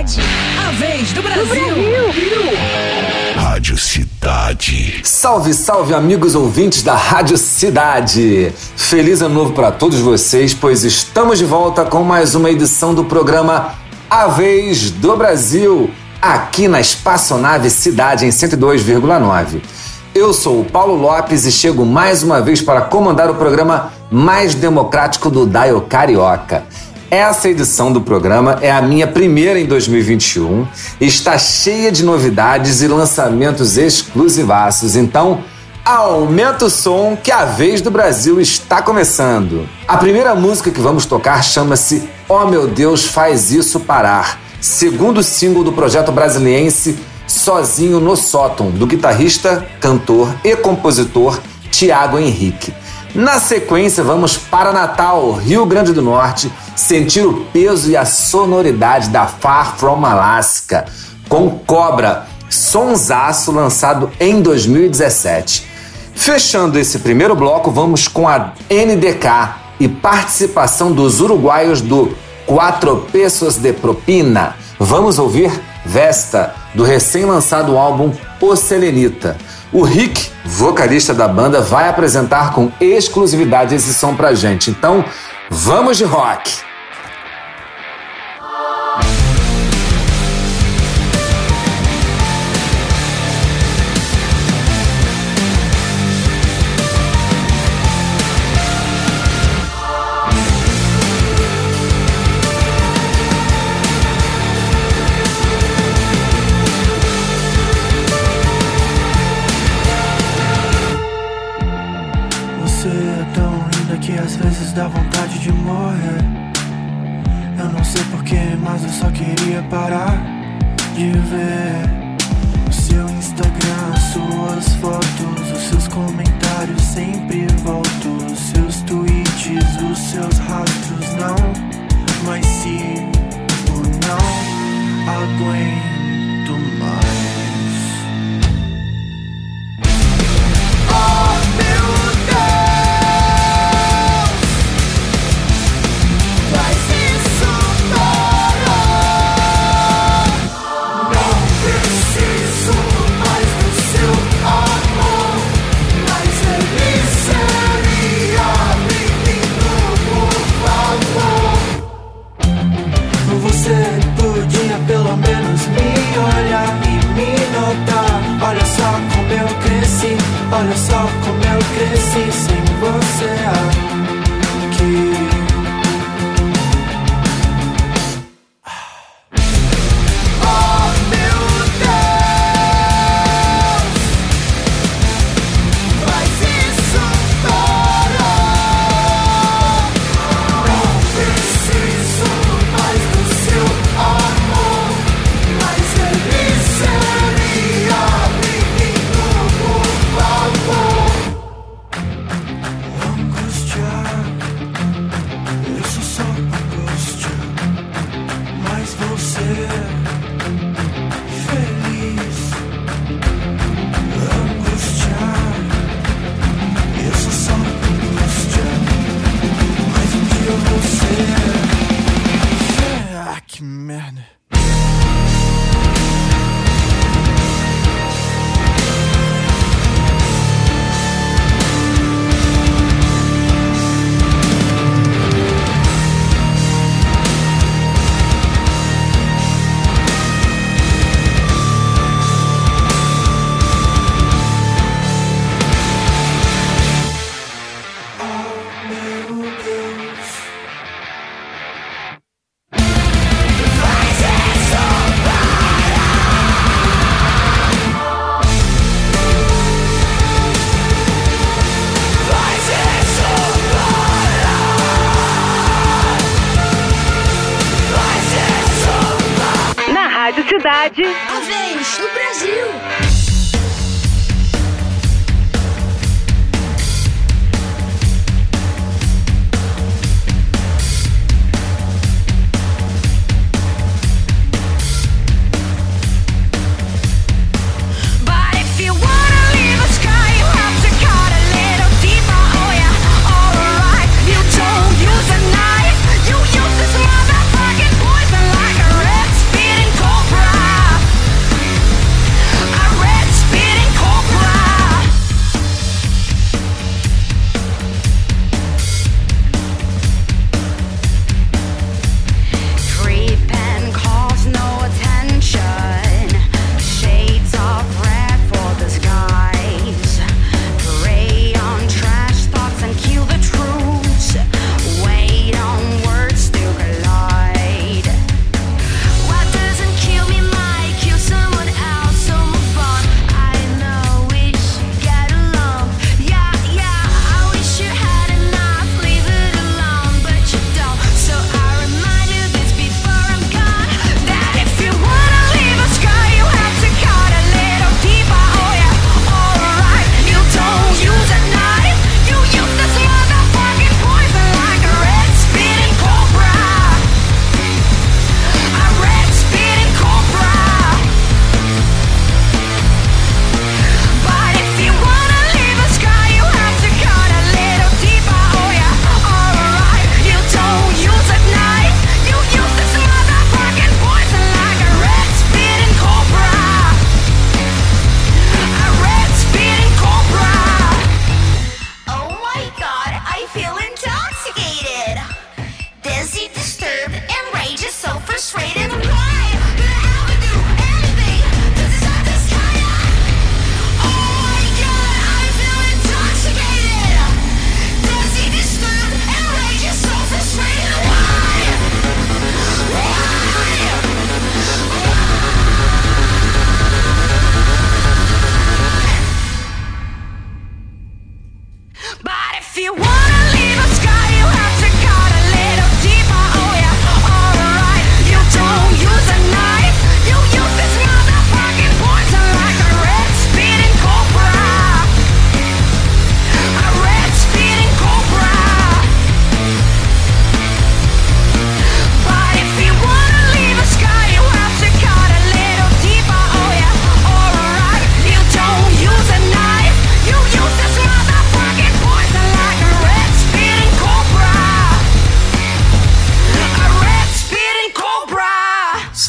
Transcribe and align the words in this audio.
Cidade. 0.00 0.20
A 0.66 0.70
vez 0.72 1.12
do 1.12 1.22
Brasil. 1.22 1.44
Do 1.44 1.48
Brasil. 1.48 2.42
Rádio 3.36 3.76
Cidade. 3.76 5.00
Salve, 5.04 5.52
salve, 5.52 5.92
amigos 5.92 6.34
ouvintes 6.34 6.82
da 6.82 6.94
Rádio 6.94 7.36
Cidade. 7.36 8.50
Feliz 8.76 9.20
ano 9.20 9.34
novo 9.34 9.52
para 9.52 9.70
todos 9.70 9.98
vocês, 9.98 10.54
pois 10.54 10.84
estamos 10.84 11.38
de 11.38 11.44
volta 11.44 11.84
com 11.84 12.02
mais 12.02 12.34
uma 12.34 12.50
edição 12.50 12.94
do 12.94 13.04
programa 13.04 13.74
A 14.08 14.26
Vez 14.28 14.90
do 14.90 15.16
Brasil, 15.16 15.90
aqui 16.22 16.66
na 16.66 16.80
Espaçonave 16.80 17.68
Cidade 17.68 18.24
em 18.24 18.30
102,9. 18.30 19.60
Eu 20.14 20.32
sou 20.32 20.62
o 20.62 20.64
Paulo 20.64 20.94
Lopes 20.94 21.44
e 21.44 21.52
chego 21.52 21.84
mais 21.84 22.22
uma 22.22 22.40
vez 22.40 22.62
para 22.62 22.80
comandar 22.80 23.30
o 23.30 23.34
programa 23.34 23.92
mais 24.10 24.54
democrático 24.54 25.30
do 25.30 25.46
Daio 25.46 25.82
Carioca. 25.82 26.64
Essa 27.10 27.48
edição 27.48 27.92
do 27.92 28.00
programa 28.00 28.60
é 28.62 28.70
a 28.70 28.80
minha 28.80 29.04
primeira 29.04 29.58
em 29.58 29.66
2021 29.66 30.64
e 31.00 31.06
está 31.06 31.36
cheia 31.36 31.90
de 31.90 32.04
novidades 32.04 32.82
e 32.82 32.86
lançamentos 32.86 33.76
exclusivaços. 33.76 34.94
Então, 34.94 35.42
aumenta 35.84 36.66
o 36.66 36.70
som 36.70 37.18
que 37.20 37.32
a 37.32 37.44
vez 37.44 37.80
do 37.80 37.90
Brasil 37.90 38.40
está 38.40 38.80
começando. 38.80 39.68
A 39.88 39.96
primeira 39.96 40.36
música 40.36 40.70
que 40.70 40.80
vamos 40.80 41.04
tocar 41.04 41.42
chama-se 41.42 42.08
Oh 42.28 42.46
Meu 42.46 42.68
Deus, 42.68 43.04
Faz 43.04 43.50
Isso 43.50 43.80
Parar, 43.80 44.38
segundo 44.60 45.20
single 45.20 45.64
do 45.64 45.72
projeto 45.72 46.12
brasiliense 46.12 46.96
Sozinho 47.26 47.98
no 47.98 48.14
Sótão, 48.14 48.70
do 48.70 48.86
guitarrista, 48.86 49.66
cantor 49.80 50.32
e 50.44 50.54
compositor 50.54 51.40
Tiago 51.72 52.20
Henrique. 52.20 52.72
Na 53.14 53.40
sequência, 53.40 54.04
vamos 54.04 54.36
para 54.36 54.72
Natal, 54.72 55.32
Rio 55.32 55.66
Grande 55.66 55.92
do 55.92 56.00
Norte, 56.00 56.50
sentir 56.76 57.26
o 57.26 57.44
peso 57.46 57.90
e 57.90 57.96
a 57.96 58.04
sonoridade 58.04 59.08
da 59.08 59.26
Far 59.26 59.76
From 59.76 60.04
Alaska, 60.06 60.84
com 61.28 61.50
Cobra, 61.50 62.26
sonsaço 62.48 63.50
lançado 63.50 64.10
em 64.20 64.40
2017. 64.40 65.66
Fechando 66.14 66.78
esse 66.78 67.00
primeiro 67.00 67.34
bloco, 67.34 67.70
vamos 67.72 68.06
com 68.06 68.28
a 68.28 68.52
NDK 68.70 69.54
e 69.80 69.88
participação 69.88 70.92
dos 70.92 71.20
uruguaios 71.20 71.80
do 71.80 72.16
Quatro 72.46 73.08
Pesos 73.10 73.56
de 73.56 73.72
Propina. 73.72 74.54
Vamos 74.78 75.18
ouvir 75.18 75.50
Vesta, 75.84 76.54
do 76.74 76.84
recém-lançado 76.84 77.76
álbum 77.76 78.12
O 78.40 78.54
Selenita. 78.54 79.36
O 79.72 79.82
Rick, 79.82 80.30
vocalista 80.44 81.14
da 81.14 81.28
banda, 81.28 81.60
vai 81.60 81.88
apresentar 81.88 82.52
com 82.52 82.72
exclusividade 82.80 83.74
esse 83.74 83.94
som 83.94 84.16
pra 84.16 84.34
gente. 84.34 84.68
Então, 84.68 85.04
vamos 85.48 85.96
de 85.96 86.04
rock! 86.04 86.69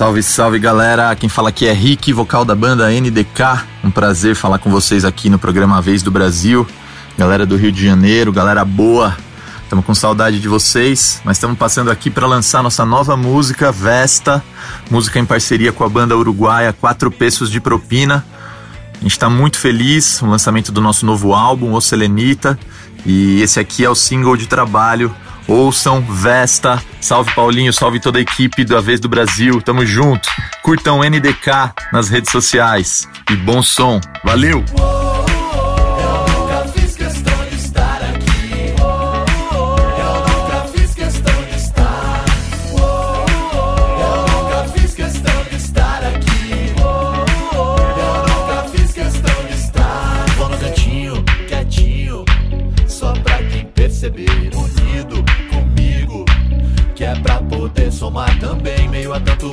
Salve, 0.01 0.23
salve 0.23 0.57
galera! 0.57 1.15
Quem 1.15 1.29
fala 1.29 1.49
aqui 1.49 1.67
é 1.67 1.73
Rick, 1.73 2.11
vocal 2.11 2.43
da 2.43 2.55
banda 2.55 2.89
NDK. 2.89 3.67
Um 3.83 3.91
prazer 3.91 4.35
falar 4.35 4.57
com 4.57 4.71
vocês 4.71 5.05
aqui 5.05 5.29
no 5.29 5.37
programa 5.37 5.79
Vez 5.79 6.01
do 6.01 6.09
Brasil. 6.09 6.65
Galera 7.15 7.45
do 7.45 7.55
Rio 7.55 7.71
de 7.71 7.85
Janeiro, 7.85 8.33
galera 8.33 8.65
boa. 8.65 9.15
Estamos 9.63 9.85
com 9.85 9.93
saudade 9.93 10.39
de 10.39 10.47
vocês, 10.47 11.21
mas 11.23 11.37
estamos 11.37 11.55
passando 11.55 11.91
aqui 11.91 12.09
para 12.09 12.25
lançar 12.25 12.63
nossa 12.63 12.83
nova 12.83 13.15
música, 13.15 13.71
Vesta, 13.71 14.43
música 14.89 15.19
em 15.19 15.25
parceria 15.25 15.71
com 15.71 15.83
a 15.83 15.89
banda 15.89 16.17
uruguaia 16.17 16.73
Quatro 16.73 17.11
Pesos 17.11 17.51
de 17.51 17.61
Propina. 17.61 18.25
A 18.95 19.03
gente 19.03 19.11
está 19.11 19.29
muito 19.29 19.59
feliz, 19.59 20.19
o 20.23 20.25
lançamento 20.25 20.71
do 20.71 20.81
nosso 20.81 21.05
novo 21.05 21.31
álbum, 21.31 21.73
O 21.73 21.79
Selenita, 21.79 22.57
e 23.05 23.39
esse 23.43 23.59
aqui 23.59 23.85
é 23.85 23.89
o 23.89 23.93
single 23.93 24.35
de 24.35 24.47
trabalho 24.47 25.15
Ouçam, 25.51 25.99
Vesta, 26.01 26.81
salve 27.01 27.33
Paulinho, 27.35 27.73
salve 27.73 27.99
toda 27.99 28.17
a 28.17 28.21
equipe 28.21 28.63
da 28.63 28.79
Vez 28.79 29.01
do 29.01 29.09
Brasil, 29.09 29.61
tamo 29.61 29.85
junto. 29.85 30.29
Curtam 30.63 31.03
NDK 31.03 31.73
nas 31.91 32.07
redes 32.07 32.31
sociais 32.31 33.05
e 33.29 33.35
bom 33.35 33.61
som. 33.61 33.99
Valeu! 34.23 34.63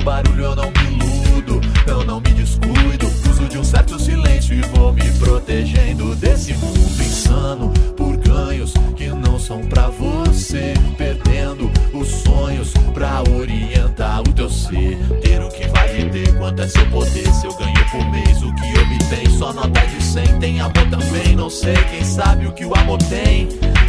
Barulho 0.03 0.43
eu 0.45 0.55
não 0.55 0.71
me 0.71 0.97
iludo, 0.97 1.61
eu 1.87 2.03
não 2.03 2.19
me 2.19 2.31
descuido. 2.31 3.07
Uso 3.29 3.47
de 3.47 3.57
um 3.57 3.63
certo 3.63 3.99
silêncio 3.99 4.55
e 4.55 4.61
vou 4.61 4.93
me 4.93 5.09
protegendo 5.19 6.15
desse 6.15 6.53
mundo 6.53 7.01
insano 7.01 7.73
por 7.95 8.17
ganhos 8.17 8.73
que 8.95 9.07
não 9.09 9.39
são 9.39 9.61
pra 9.61 9.87
você. 9.87 10.73
Perdendo 10.97 11.69
os 11.93 12.07
sonhos 12.07 12.73
pra 12.93 13.21
orientar 13.31 14.21
o 14.21 14.33
teu 14.33 14.49
ser. 14.49 14.97
Ter 15.21 15.41
o 15.41 15.49
que 15.49 15.67
vai 15.67 15.87
ter, 16.09 16.37
quanto 16.37 16.61
é 16.61 16.67
seu 16.67 16.85
poder. 16.89 17.31
Se 17.33 17.45
eu 17.45 17.53
ganho 17.55 17.89
por 17.91 18.05
mês 18.11 18.41
o 18.41 18.53
que 18.55 18.79
obtém, 18.79 19.29
só 19.37 19.53
nota 19.53 19.85
de 19.87 20.03
100. 20.03 20.39
Tem 20.39 20.59
amor 20.59 20.73
também, 20.89 21.35
não 21.35 21.49
sei. 21.49 21.75
Quem 21.91 22.03
sabe 22.03 22.47
o 22.47 22.51
que 22.51 22.65
o 22.65 22.75
amor 22.77 22.97
tem? 23.03 23.47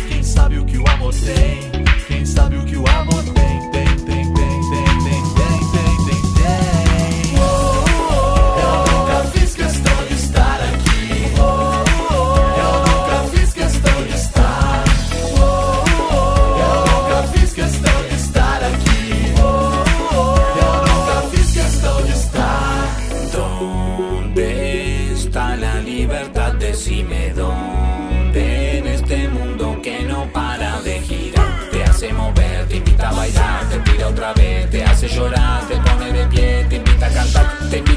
Quem 0.08 0.22
sabe 0.22 0.58
o 0.58 0.64
que 0.64 0.78
o 0.78 0.88
amor 0.88 1.14
tem? 1.14 1.70
Quem 2.06 2.24
sabe 2.24 2.56
o 2.56 2.64
que 2.64 2.76
o 2.76 2.84
amor 2.88 3.22
tem? 3.24 3.70
Tem, 3.70 3.96
tem, 4.04 4.19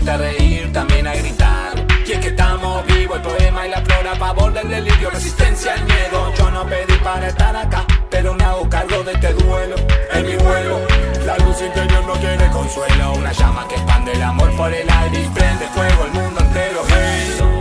a 0.07 0.17
reír, 0.17 0.72
también 0.74 1.07
a 1.07 1.13
gritar. 1.13 1.74
Y 2.05 2.12
es 2.12 2.19
que 2.19 2.27
estamos 2.27 2.86
vivos, 2.86 3.17
el 3.17 3.22
poema 3.22 3.67
y 3.67 3.69
la 3.69 3.81
flora 3.81 4.12
a 4.12 4.15
favor 4.15 4.53
del 4.53 4.69
delirio, 4.69 5.10
resistencia 5.10 5.74
al 5.74 5.83
miedo. 5.86 6.33
Yo 6.38 6.51
no 6.51 6.65
pedí 6.65 6.98
para 7.03 7.27
estar 7.27 7.55
acá, 7.55 7.86
pero 8.10 8.33
me 8.33 8.43
hago 8.43 8.67
cargo 8.69 9.03
de 9.03 9.13
este 9.13 9.33
duelo, 9.33 9.75
en 10.13 10.25
mi 10.25 10.36
vuelo. 10.36 10.79
La 11.25 11.38
luz 11.38 11.62
interior 11.62 12.05
no 12.05 12.13
quiere 12.13 12.50
consuelo, 12.51 13.13
una 13.13 13.31
llama 13.31 13.67
que 13.67 13.75
expande 13.75 14.12
el 14.13 14.22
amor 14.22 14.55
por 14.55 14.74
el 14.74 14.89
aire 14.89 15.22
y 15.22 15.27
prende 15.29 15.67
fuego 15.67 16.05
el 16.05 16.12
mundo 16.12 16.39
entero. 16.41 16.83
Hey. 16.89 17.52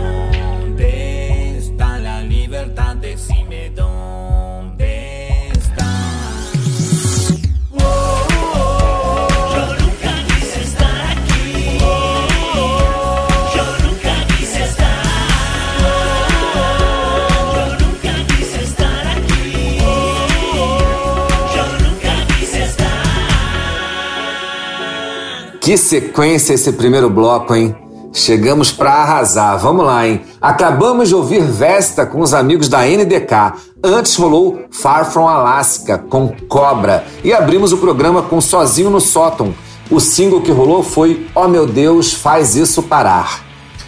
Que 25.63 25.77
sequência 25.77 26.53
esse 26.53 26.73
primeiro 26.73 27.09
bloco, 27.09 27.55
hein? 27.55 27.73
Chegamos 28.11 28.69
para 28.69 28.95
arrasar. 28.95 29.57
Vamos 29.57 29.85
lá, 29.85 30.05
hein? 30.05 30.19
Acabamos 30.41 31.07
de 31.07 31.15
ouvir 31.15 31.41
Vesta 31.41 32.05
com 32.05 32.19
os 32.19 32.33
amigos 32.33 32.67
da 32.67 32.81
NDK. 32.81 33.53
Antes 33.81 34.13
rolou 34.17 34.59
Far 34.69 35.09
From 35.09 35.25
Alaska 35.25 35.97
com 35.97 36.35
Cobra. 36.49 37.05
E 37.23 37.31
abrimos 37.31 37.71
o 37.71 37.77
programa 37.77 38.21
com 38.21 38.41
Sozinho 38.41 38.89
no 38.89 38.99
Sótão. 38.99 39.55
O 39.89 40.01
single 40.01 40.41
que 40.41 40.51
rolou 40.51 40.83
foi 40.83 41.27
Oh 41.33 41.47
Meu 41.47 41.65
Deus, 41.65 42.11
Faz 42.11 42.57
Isso 42.57 42.83
Parar. 42.83 43.41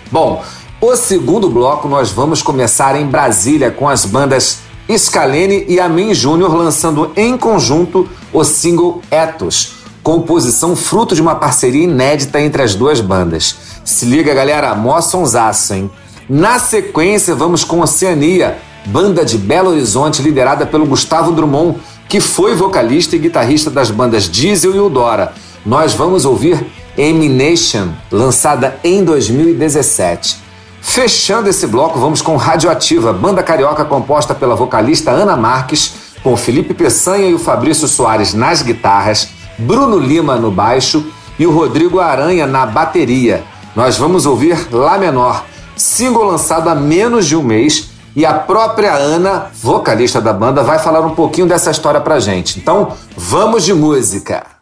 Bom, 0.09 0.41
o 0.79 0.95
segundo 0.95 1.49
bloco 1.49 1.89
nós 1.89 2.09
vamos 2.09 2.41
começar 2.41 2.97
em 2.97 3.05
Brasília 3.05 3.69
com 3.69 3.89
as 3.89 4.05
bandas 4.05 4.59
Scalene 4.89 5.65
e 5.67 5.77
Amin 5.81 6.13
Júnior 6.13 6.55
lançando 6.55 7.11
em 7.17 7.37
conjunto 7.37 8.07
o 8.31 8.45
single 8.45 9.01
Ethos, 9.11 9.84
composição 10.05 10.75
fruto 10.75 11.15
de 11.15 11.21
uma 11.21 11.33
parceria 11.33 11.83
inédita 11.83 12.39
entre 12.39 12.61
as 12.61 12.75
duas 12.75 13.01
bandas. 13.01 13.55
Se 13.83 14.05
liga, 14.05 14.35
galera, 14.35 14.75
mó 14.75 15.01
sonsaço, 15.01 15.73
hein? 15.73 15.89
Na 16.29 16.59
sequência, 16.59 17.33
vamos 17.33 17.63
com 17.63 17.81
Oceania, 17.81 18.59
banda 18.85 19.25
de 19.25 19.35
Belo 19.35 19.71
Horizonte 19.71 20.21
liderada 20.21 20.63
pelo 20.63 20.85
Gustavo 20.85 21.31
Drummond, 21.31 21.79
que 22.07 22.19
foi 22.19 22.53
vocalista 22.53 23.15
e 23.15 23.19
guitarrista 23.19 23.71
das 23.71 23.89
bandas 23.89 24.29
Diesel 24.29 24.75
e 24.75 24.79
Udora. 24.79 25.33
Nós 25.65 25.95
vamos 25.95 26.23
ouvir 26.23 26.63
Emination, 26.95 27.87
lançada 28.11 28.77
em 28.83 29.03
2017. 29.03 30.37
Fechando 30.81 31.49
esse 31.49 31.65
bloco, 31.65 31.97
vamos 31.97 32.21
com 32.21 32.37
Radioativa, 32.37 33.11
banda 33.11 33.41
carioca 33.41 33.83
composta 33.83 34.35
pela 34.35 34.55
vocalista 34.55 35.09
Ana 35.09 35.35
Marques, 35.35 35.95
com 36.21 36.37
Felipe 36.37 36.75
Peçanha 36.75 37.27
e 37.27 37.33
o 37.33 37.39
Fabrício 37.39 37.87
Soares 37.87 38.35
nas 38.35 38.61
guitarras, 38.61 39.29
Bruno 39.57 39.97
Lima 39.97 40.35
no 40.35 40.51
baixo 40.51 41.05
e 41.37 41.45
o 41.45 41.51
Rodrigo 41.51 41.99
Aranha 41.99 42.45
na 42.45 42.65
bateria. 42.65 43.43
Nós 43.75 43.97
vamos 43.97 44.25
ouvir 44.25 44.67
Lá 44.71 44.97
Menor, 44.97 45.43
single 45.75 46.23
lançado 46.23 46.69
há 46.69 46.75
menos 46.75 47.25
de 47.25 47.35
um 47.35 47.43
mês, 47.43 47.91
e 48.15 48.25
a 48.25 48.33
própria 48.33 48.93
Ana, 48.93 49.47
vocalista 49.61 50.21
da 50.21 50.31
banda, 50.31 50.63
vai 50.63 50.79
falar 50.79 51.01
um 51.01 51.13
pouquinho 51.13 51.47
dessa 51.47 51.69
história 51.69 51.99
pra 51.99 52.19
gente. 52.19 52.57
Então, 52.57 52.93
vamos 53.17 53.65
de 53.65 53.73
música! 53.73 54.54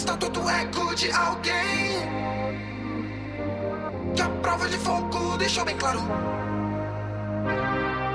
Estátua 0.00 0.30
do 0.30 0.48
eco 0.48 0.94
de 0.94 1.12
alguém. 1.12 2.08
Que 4.14 4.22
a 4.22 4.28
prova 4.42 4.66
de 4.66 4.78
fogo 4.78 5.36
deixou 5.36 5.64
bem 5.64 5.76
claro. 5.76 6.00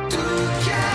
Tudo 0.09 0.63
que 0.63 0.94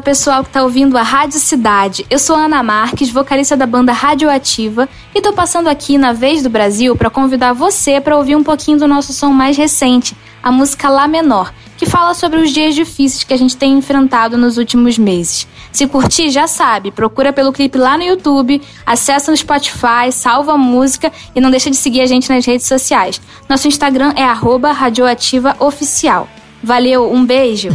Pessoal 0.00 0.42
que 0.42 0.50
tá 0.50 0.62
ouvindo 0.62 0.96
a 0.96 1.02
Rádio 1.02 1.38
Cidade. 1.38 2.06
Eu 2.08 2.18
sou 2.18 2.34
Ana 2.34 2.62
Marques, 2.62 3.10
vocalista 3.10 3.56
da 3.56 3.66
banda 3.66 3.92
Radioativa, 3.92 4.88
e 5.14 5.20
tô 5.20 5.32
passando 5.32 5.68
aqui 5.68 5.98
na 5.98 6.12
Vez 6.12 6.42
do 6.42 6.48
Brasil 6.48 6.96
para 6.96 7.10
convidar 7.10 7.52
você 7.52 8.00
para 8.00 8.16
ouvir 8.16 8.34
um 8.34 8.42
pouquinho 8.42 8.78
do 8.78 8.88
nosso 8.88 9.12
som 9.12 9.30
mais 9.30 9.56
recente, 9.56 10.16
a 10.42 10.50
música 10.50 10.88
Lá 10.88 11.06
Menor, 11.06 11.52
que 11.76 11.84
fala 11.84 12.14
sobre 12.14 12.40
os 12.40 12.50
dias 12.50 12.74
difíceis 12.74 13.24
que 13.24 13.34
a 13.34 13.36
gente 13.36 13.56
tem 13.56 13.74
enfrentado 13.74 14.38
nos 14.38 14.56
últimos 14.56 14.96
meses. 14.96 15.46
Se 15.70 15.86
curtir, 15.86 16.30
já 16.30 16.46
sabe, 16.46 16.90
procura 16.90 17.32
pelo 17.32 17.52
clipe 17.52 17.78
lá 17.78 17.96
no 17.96 18.02
YouTube, 18.02 18.60
acessa 18.86 19.30
no 19.30 19.36
Spotify, 19.36 20.10
salva 20.10 20.54
a 20.54 20.58
música 20.58 21.12
e 21.34 21.40
não 21.40 21.50
deixa 21.50 21.70
de 21.70 21.76
seguir 21.76 22.00
a 22.00 22.06
gente 22.06 22.30
nas 22.30 22.44
redes 22.44 22.66
sociais. 22.66 23.20
Nosso 23.48 23.68
Instagram 23.68 24.14
é 24.16 24.24
radioativaoficial. 24.24 26.26
Valeu, 26.62 27.12
um 27.12 27.24
beijo! 27.24 27.68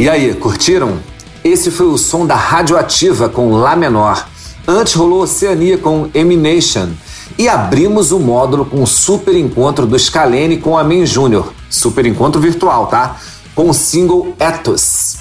E 0.00 0.08
aí, 0.08 0.32
curtiram? 0.32 0.98
Esse 1.44 1.70
foi 1.70 1.84
o 1.84 1.98
som 1.98 2.24
da 2.24 2.34
Radioativa 2.34 3.28
com 3.28 3.52
Lá 3.52 3.76
menor. 3.76 4.26
Antes 4.66 4.94
rolou 4.94 5.24
Oceania 5.24 5.76
com 5.76 6.08
Emination. 6.14 6.88
E 7.36 7.46
abrimos 7.46 8.10
o 8.10 8.18
módulo 8.18 8.64
com 8.64 8.82
o 8.82 8.86
super 8.86 9.36
encontro 9.36 9.86
do 9.86 9.98
Scalene 9.98 10.56
com 10.56 10.78
a 10.78 10.82
Men 10.82 11.04
Júnior. 11.04 11.52
Super 11.68 12.06
encontro 12.06 12.40
virtual, 12.40 12.86
tá? 12.86 13.16
Com 13.54 13.68
o 13.68 13.74
single 13.74 14.34
Ethos. 14.40 15.18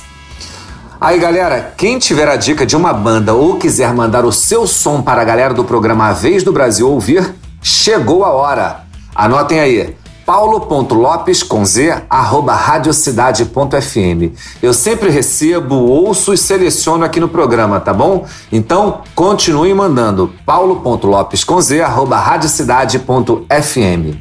Aí, 1.01 1.19
galera, 1.19 1.73
quem 1.75 1.99
tiver 1.99 2.29
a 2.29 2.37
dica 2.37 2.65
de 2.65 2.77
uma 2.77 2.93
banda 2.93 3.33
ou 3.33 3.57
quiser 3.57 3.93
mandar 3.93 4.23
o 4.23 4.31
seu 4.31 4.65
som 4.65 5.01
para 5.01 5.21
a 5.21 5.25
galera 5.25 5.53
do 5.53 5.65
programa 5.65 6.07
A 6.07 6.13
Vez 6.13 6.41
do 6.41 6.53
Brasil 6.53 6.89
ouvir, 6.89 7.35
chegou 7.61 8.23
a 8.23 8.29
hora. 8.29 8.85
Anotem 9.13 9.59
aí, 9.59 9.97
paulo.lopes 10.29 11.41
com 11.41 11.65
z, 11.65 12.03
arroba 12.07 12.53
radiocidade.fm. 12.53 14.37
Eu 14.61 14.75
sempre 14.75 15.09
recebo, 15.09 15.73
ouço 15.73 16.31
e 16.31 16.37
seleciono 16.37 17.03
aqui 17.03 17.19
no 17.19 17.27
programa, 17.27 17.79
tá 17.79 17.91
bom? 17.91 18.27
Então, 18.51 19.01
continue 19.15 19.73
mandando, 19.73 20.31
paulo.lopes 20.45 21.43
com 21.43 21.59
z, 21.59 21.81
arroba 21.81 22.17
radiocidade.fm. 22.17 24.19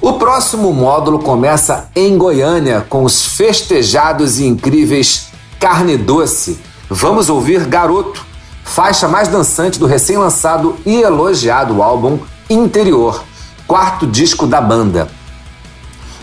O 0.00 0.12
próximo 0.12 0.72
módulo 0.72 1.18
começa 1.18 1.90
em 1.96 2.16
Goiânia 2.16 2.86
com 2.88 3.02
os 3.02 3.26
festejados 3.26 4.38
e 4.38 4.46
incríveis 4.46 5.26
Carne 5.58 5.96
Doce. 5.96 6.60
Vamos 6.88 7.28
ouvir 7.28 7.66
Garoto, 7.66 8.24
faixa 8.62 9.08
mais 9.08 9.26
dançante 9.26 9.76
do 9.76 9.86
recém-lançado 9.86 10.76
e 10.86 11.02
elogiado 11.02 11.82
álbum 11.82 12.20
Interior, 12.48 13.24
quarto 13.66 14.06
disco 14.06 14.46
da 14.46 14.60
banda. 14.60 15.08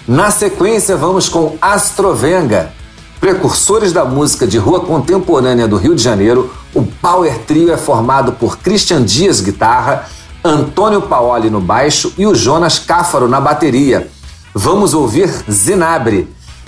Na 0.08 0.32
sequência, 0.32 0.98
vamos 0.98 1.30
com 1.30 1.58
Astrovenga, 1.62 2.74
precursores 3.20 3.94
da 3.94 4.04
música 4.04 4.48
de 4.48 4.58
rua 4.58 4.82
contemporânea 4.82 5.68
do 5.68 5.78
Rio 5.78 5.96
de 5.96 6.02
Janeiro. 6.02 6.52
O 6.74 6.84
Power 6.84 7.40
Trio 7.40 7.72
é 7.72 7.78
formado 7.78 8.34
por 8.34 8.58
Christian 8.58 9.04
Dias 9.04 9.42
guitarra, 9.42 10.08
Antônio 10.44 11.04
Paoli 11.04 11.50
no 11.50 11.60
baixo 11.62 12.14
e 12.18 12.26
o 12.26 12.34
Jonas 12.34 12.80
Cáfaro 12.80 13.28
na 13.28 13.40
bateria. 13.40 14.10
Vamos 14.54 14.94
ouvir 14.94 15.30
Zinabre, 15.50 16.28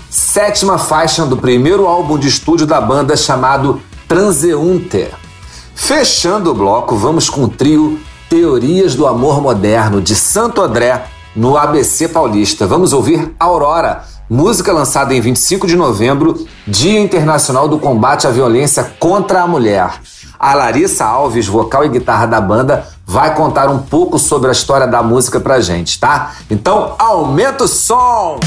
sétima 0.10 0.78
faixa 0.78 1.26
do 1.26 1.38
primeiro 1.38 1.88
álbum 1.88 2.18
de 2.18 2.28
estúdio 2.28 2.68
da 2.68 2.80
banda 2.80 3.18
chamado 3.18 3.82
Transeunte. 4.08 5.10
Fechando 5.76 6.52
o 6.52 6.54
bloco, 6.54 6.96
vamos 6.96 7.30
com 7.30 7.44
o 7.46 7.48
trio 7.48 8.00
Teorias 8.34 8.96
do 8.96 9.06
Amor 9.06 9.40
Moderno 9.40 10.02
de 10.02 10.16
Santo 10.16 10.60
André 10.60 11.04
no 11.36 11.56
ABC 11.56 12.08
Paulista. 12.08 12.66
Vamos 12.66 12.92
ouvir 12.92 13.32
Aurora, 13.40 14.06
música 14.28 14.74
lançada 14.74 15.14
em 15.14 15.22
25 15.22 15.68
de 15.68 15.76
novembro, 15.76 16.44
Dia 16.66 17.00
Internacional 17.00 17.68
do 17.68 17.78
Combate 17.78 18.26
à 18.26 18.32
Violência 18.32 18.92
contra 19.00 19.44
a 19.44 19.48
Mulher. 19.48 19.88
A 20.40 20.56
Larissa 20.56 21.06
Alves, 21.06 21.46
vocal 21.46 21.86
e 21.86 21.90
guitarra 21.90 22.26
da 22.26 22.42
banda, 22.42 22.88
vai 23.06 23.36
contar 23.36 23.70
um 23.70 23.78
pouco 23.78 24.18
sobre 24.18 24.50
a 24.50 24.52
história 24.52 24.88
da 24.88 25.04
música 25.04 25.40
pra 25.40 25.62
gente, 25.62 26.00
tá? 26.00 26.32
Então, 26.50 26.96
aumenta 26.98 27.66
o 27.66 27.68
som! 27.68 28.40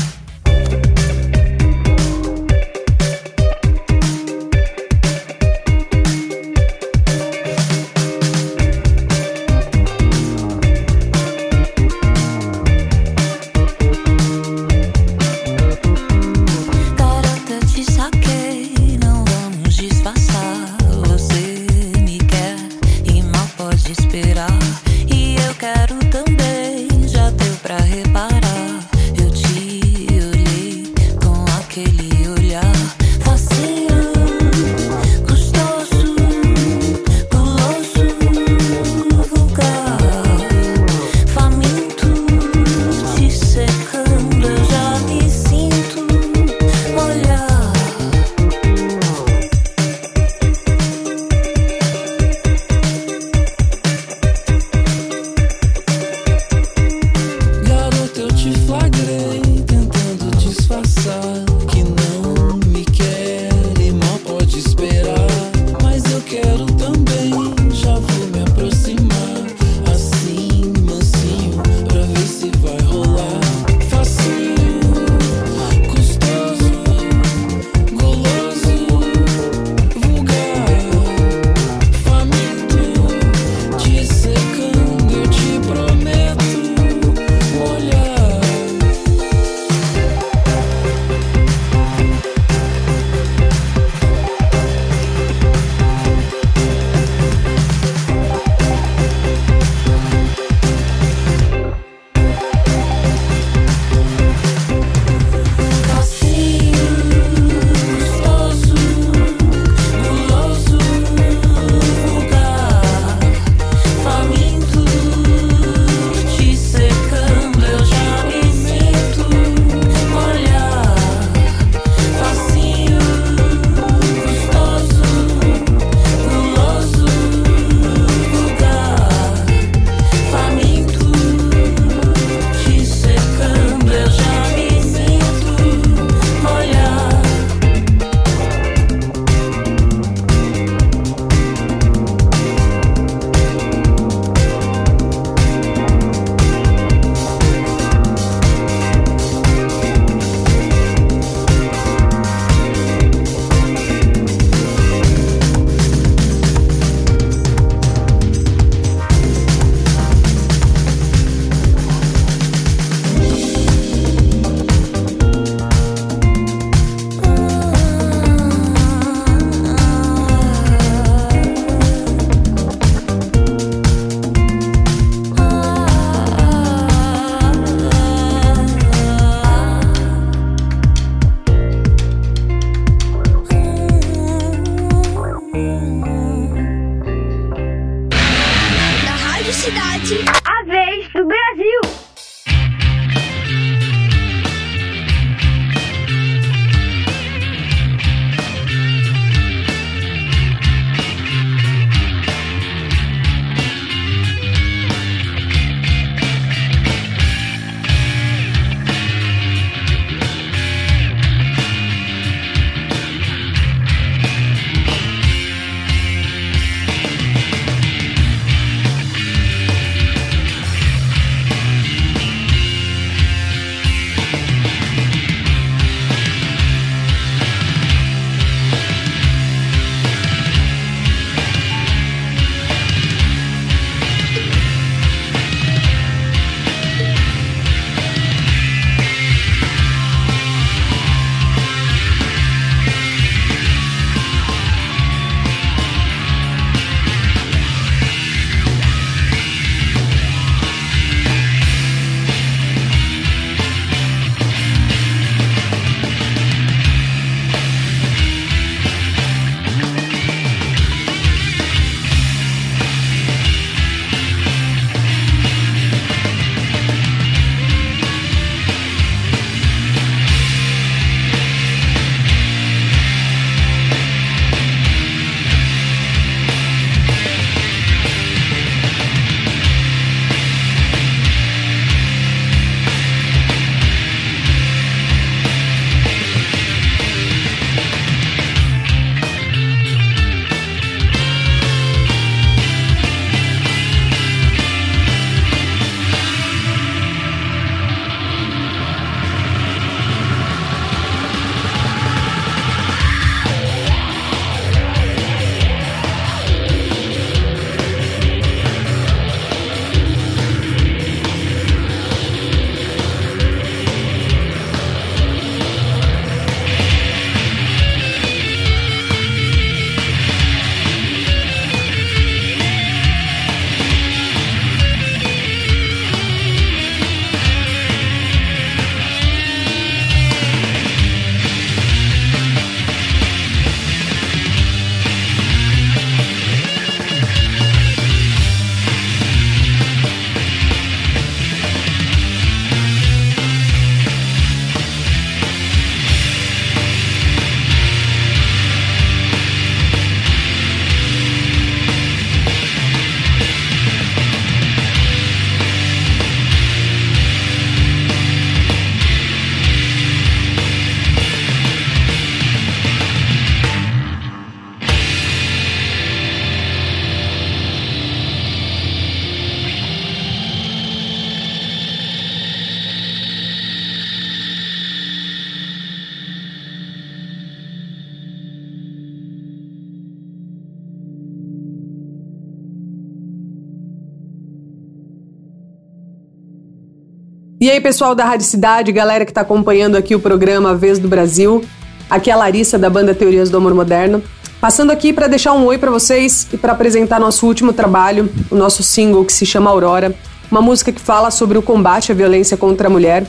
E 387.59 387.71
aí, 387.71 387.81
pessoal 387.81 388.15
da 388.15 388.23
Rádio 388.23 388.45
Cidade, 388.45 388.93
galera 388.93 389.25
que 389.25 389.31
está 389.31 389.41
acompanhando 389.41 389.97
aqui 389.97 390.15
o 390.15 390.21
programa 390.21 390.75
Vez 390.75 390.99
do 390.99 391.09
Brasil. 391.09 391.65
Aqui 392.11 392.29
é 392.29 392.35
a 392.35 392.37
Larissa 392.37 392.79
da 392.79 392.91
banda 392.91 393.15
Teorias 393.15 393.49
do 393.49 393.57
Amor 393.57 393.75
Moderno. 393.75 394.23
Passando 394.61 394.91
aqui 394.91 395.11
para 395.11 395.27
deixar 395.27 395.55
um 395.55 395.65
oi 395.65 395.79
para 395.79 395.91
vocês 395.91 396.47
e 396.53 396.59
para 396.59 396.73
apresentar 396.73 397.19
nosso 397.19 397.47
último 397.47 397.73
trabalho, 397.73 398.29
o 398.51 398.55
nosso 398.55 398.83
single 398.83 399.25
que 399.25 399.33
se 399.33 399.47
chama 399.47 399.71
Aurora, 399.71 400.15
uma 400.51 400.61
música 400.61 400.93
que 400.93 401.01
fala 401.01 401.31
sobre 401.31 401.57
o 401.57 401.63
combate 401.63 402.13
à 402.13 402.15
violência 402.15 402.59
contra 402.59 402.89
a 402.89 402.91
mulher. 402.91 403.25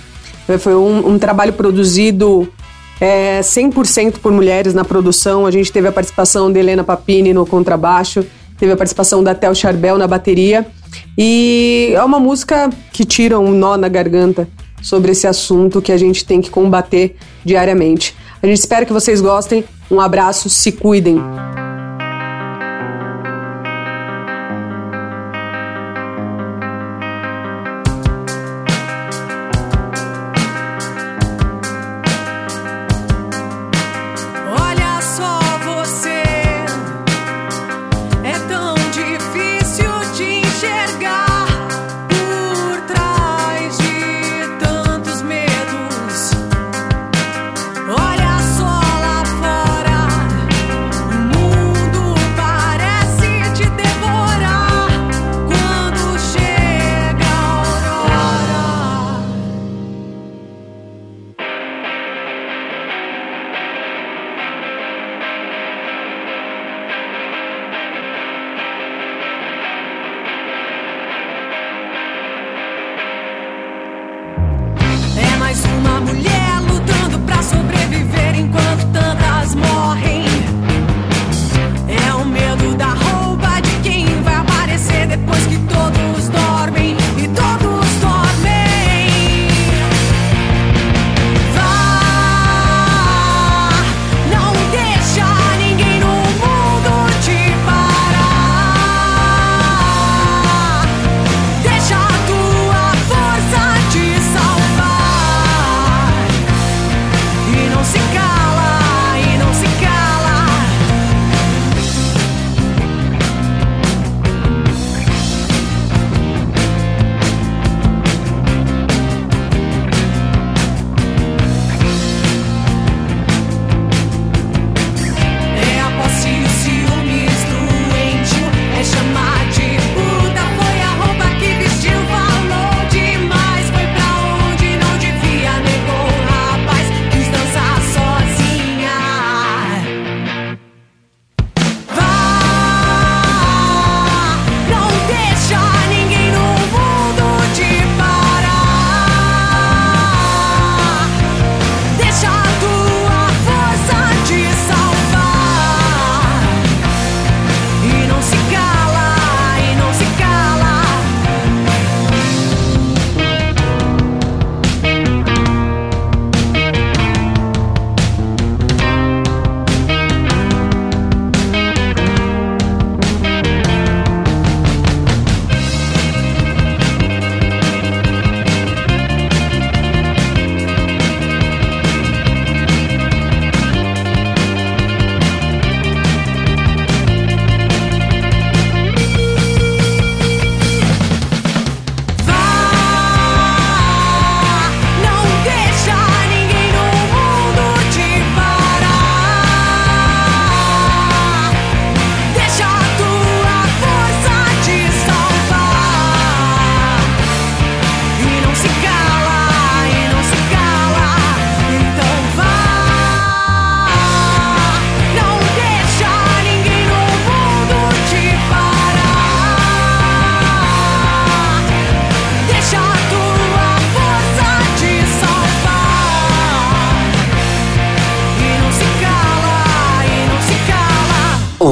Foi 0.60 0.76
um, 0.76 1.14
um 1.14 1.18
trabalho 1.18 1.54
produzido 1.54 2.52
é, 3.00 3.40
100% 3.40 4.20
por 4.20 4.34
mulheres 4.34 4.74
na 4.74 4.84
produção. 4.84 5.46
A 5.46 5.52
gente 5.52 5.72
teve 5.72 5.88
a 5.88 5.92
participação 5.92 6.52
de 6.52 6.60
Helena 6.60 6.84
Papini 6.84 7.34
no 7.34 7.46
contrabaixo, 7.46 8.26
teve 8.58 8.74
a 8.74 8.78
participação 8.78 9.24
da 9.24 9.34
Tel 9.34 9.56
Charbel 9.56 9.98
na 9.98 10.06
bateria. 10.06 10.68
E 11.18 11.92
é 11.94 12.04
uma 12.04 12.20
música 12.20 12.70
que 12.92 13.06
tira 13.06 13.40
um 13.40 13.52
nó 13.52 13.78
na 13.78 13.88
garganta 13.88 14.48
sobre 14.82 15.12
esse 15.12 15.28
assunto 15.28 15.82
que 15.82 15.92
a 15.92 15.98
gente 15.98 16.26
tem 16.26 16.42
que 16.42 16.50
combater 16.50 17.16
diariamente. 17.44 18.16
A 18.42 18.48
gente 18.48 18.60
espera 18.60 18.86
que 18.86 18.94
vocês 18.94 19.22
gostem. 19.22 19.64
Um 19.90 20.00
abraço, 20.00 20.50
se 20.50 20.72
cuidem. 20.72 21.18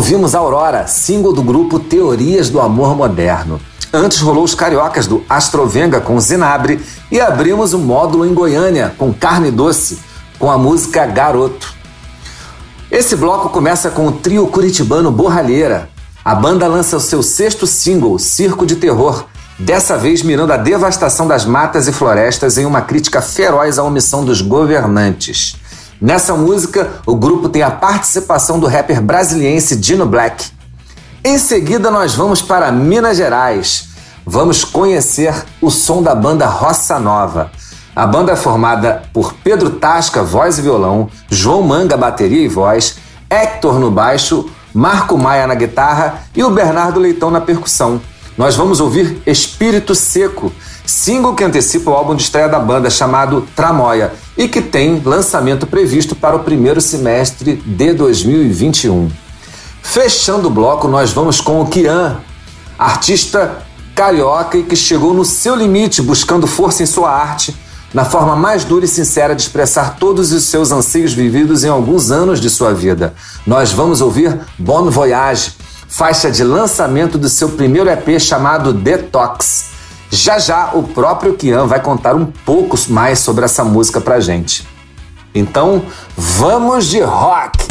Ouvimos 0.06 0.36
Aurora, 0.36 0.86
single 0.86 1.34
do 1.34 1.42
grupo 1.42 1.80
Teorias 1.80 2.48
do 2.48 2.62
Amor 2.62 2.96
Moderno. 2.96 3.60
Antes 3.92 4.20
rolou 4.20 4.44
os 4.44 4.54
cariocas 4.54 5.08
do 5.08 5.26
Astrovenga 5.28 6.00
com 6.00 6.20
Zinabre 6.20 6.80
e 7.12 7.20
abrimos 7.20 7.74
o 7.74 7.80
módulo 7.80 8.24
em 8.24 8.32
Goiânia 8.32 8.94
com 9.00 9.12
Carne 9.12 9.50
Doce, 9.50 9.98
com 10.38 10.52
a 10.52 10.60
música 10.60 11.08
Garoto. 11.08 11.74
Esse 12.92 13.16
bloco 13.16 13.50
começa 13.50 13.90
com 13.90 14.06
o 14.06 14.12
trio 14.12 14.46
curitibano 14.46 15.10
Borralheira. 15.10 15.90
A 16.24 16.36
banda 16.36 16.68
lança 16.68 16.98
o 16.98 17.02
seu 17.02 17.24
sexto 17.24 17.66
single, 17.66 18.20
Circo 18.20 18.64
de 18.64 18.76
Terror, 18.76 19.26
dessa 19.58 19.98
vez 19.98 20.22
mirando 20.22 20.54
a 20.54 20.58
devastação 20.58 21.28
das 21.28 21.46
matas 21.46 21.88
e 21.88 21.92
florestas 21.92 22.60
em 22.60 22.66
uma 22.68 22.82
crítica 22.82 23.24
feroz 23.24 23.80
à 23.80 23.84
omissão 23.84 24.24
dos 24.24 24.40
governantes. 24.40 25.56
Nessa 26.02 26.36
música, 26.36 27.02
o 27.06 27.16
grupo 27.16 27.48
tem 27.48 27.62
a 27.62 27.72
participação 27.72 28.60
do 28.60 28.68
rapper 28.68 29.02
brasiliense 29.02 29.76
Dino 29.78 30.06
Black. 30.06 30.46
Em 31.24 31.38
seguida, 31.38 31.90
nós 31.90 32.14
vamos 32.14 32.42
para 32.42 32.72
Minas 32.72 33.18
Gerais. 33.18 33.90
Vamos 34.26 34.64
conhecer 34.64 35.34
o 35.62 35.72
som 35.72 36.04
da 36.04 36.14
banda 36.14 36.46
Roça 36.46 37.00
Nova. 37.00 37.52
A 37.96 38.06
banda 38.06 38.34
é 38.34 38.36
formada 38.36 39.04
por 39.14 39.34
Pedro 39.36 39.70
Tasca, 39.70 40.22
voz 40.22 40.58
e 40.58 40.62
violão, 40.62 41.10
João 41.30 41.62
Manga, 41.62 41.96
bateria 41.96 42.44
e 42.44 42.48
voz, 42.48 42.98
Hector 43.30 43.80
no 43.80 43.90
baixo, 43.90 44.50
Marco 44.74 45.18
Maia 45.18 45.48
na 45.48 45.56
guitarra 45.56 46.24
e 46.36 46.44
o 46.44 46.52
Bernardo 46.52 47.00
Leitão 47.00 47.32
na 47.32 47.40
percussão. 47.40 48.02
Nós 48.38 48.56
vamos 48.56 48.82
ouvir 48.82 49.22
Espírito 49.26 49.96
Seco, 49.96 50.52
single 50.86 51.36
que 51.36 51.44
antecipa 51.44 51.92
o 51.92 51.94
álbum 51.94 52.16
de 52.16 52.24
estreia 52.24 52.48
da 52.48 52.60
banda 52.60 52.90
chamado 52.90 53.48
Tramóia 53.56 54.14
e 54.38 54.48
que 54.48 54.62
tem 54.62 55.02
lançamento 55.04 55.66
previsto 55.66 56.16
para 56.16 56.36
o 56.36 56.40
primeiro 56.40 56.82
semestre 56.82 57.56
de 57.66 57.94
2021. 57.94 59.10
Fechando 59.82 60.48
o 60.48 60.52
bloco, 60.52 60.88
nós 60.88 61.12
vamos 61.12 61.40
com 61.40 61.62
o 61.62 61.68
Kian, 61.68 62.18
artista 62.78 63.64
carioca 63.96 64.58
e 64.58 64.64
que 64.64 64.76
chegou 64.76 65.14
no 65.14 65.24
seu 65.24 65.56
limite 65.56 66.02
buscando 66.02 66.46
força 66.46 66.84
em 66.84 66.86
sua 66.86 67.10
arte, 67.10 67.56
na 67.94 68.04
forma 68.04 68.36
mais 68.36 68.66
dura 68.66 68.84
e 68.84 68.90
sincera 68.90 69.34
de 69.34 69.42
expressar 69.42 69.96
todos 69.98 70.34
os 70.34 70.44
seus 70.44 70.72
anseios 70.72 71.14
vividos 71.14 71.64
em 71.64 71.70
alguns 71.70 72.12
anos 72.12 72.42
de 72.42 72.50
sua 72.50 72.74
vida. 72.74 73.14
Nós 73.48 73.72
vamos 73.72 74.02
ouvir 74.02 74.38
Bon 74.60 74.90
Voyage, 74.90 75.54
faixa 75.88 76.30
de 76.30 76.44
lançamento 76.44 77.18
do 77.18 77.30
seu 77.30 77.50
primeiro 77.50 77.90
EP 77.90 78.20
chamado 78.20 78.74
Detox. 78.74 79.75
Já 80.16 80.40
já 80.40 80.72
o 80.74 80.82
próprio 80.82 81.34
Kian 81.34 81.68
vai 81.68 81.82
contar 81.82 82.16
um 82.16 82.26
pouco 82.26 82.78
mais 82.88 83.20
sobre 83.20 83.44
essa 83.44 83.66
música 83.66 84.00
pra 84.00 84.22
gente. 84.22 84.66
Então, 85.34 85.84
vamos 86.16 86.86
de 86.86 87.02
rock! 87.02 87.65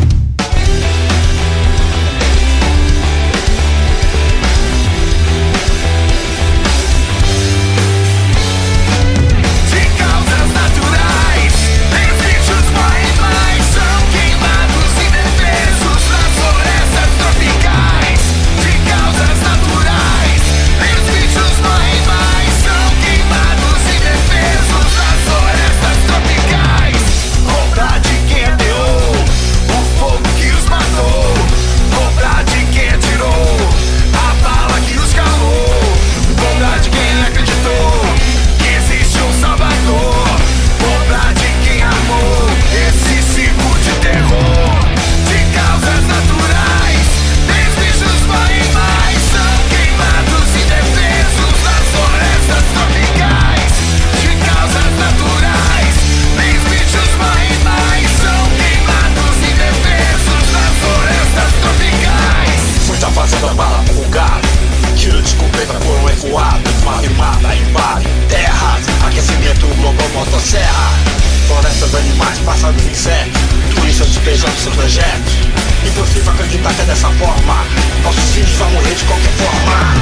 É 76.76 76.84
dessa 76.86 77.08
forma. 77.08 77.64
Nossos 78.02 78.34
filhos 78.34 78.50
vão 78.56 78.70
morrer 78.72 78.94
de 78.94 79.04
qualquer 79.04 79.32
forma. 79.32 79.94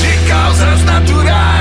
De 0.00 0.28
causas 0.28 0.84
naturais, 0.84 1.59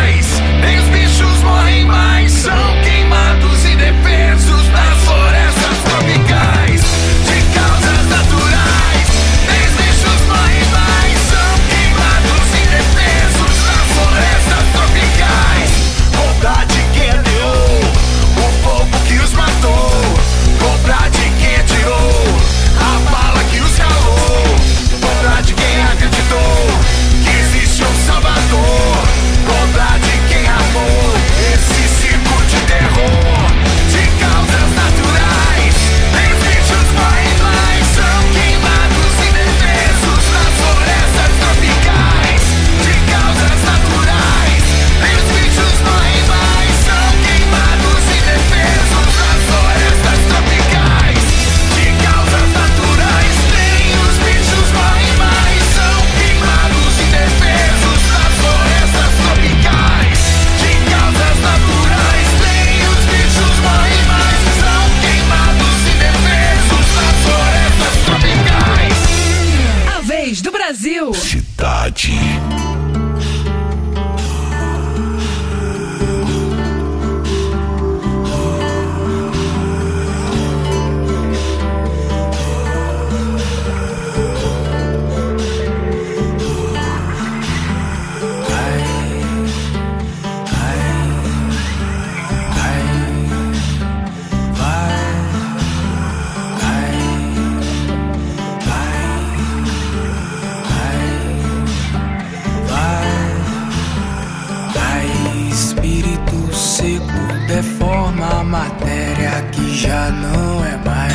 não 110.12 110.66
é 110.66 110.78
mais. 110.86 111.14